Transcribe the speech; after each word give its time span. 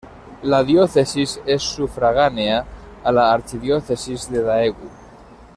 La 0.41 0.63
diócesis 0.63 1.39
es 1.45 1.61
sufragánea 1.61 2.65
a 3.03 3.11
la 3.11 3.31
Archidiócesis 3.31 4.31
de 4.31 4.41
Daegu. 4.41 4.89